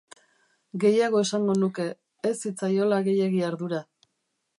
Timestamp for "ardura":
3.51-3.83